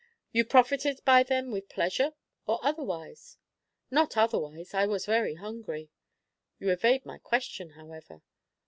[0.31, 2.13] "You profited by them with pleasure,
[2.47, 3.37] or otherwise?"
[3.91, 4.73] "Not otherwise.
[4.73, 5.91] I was very hungry."
[6.57, 8.23] "You evade my question, however."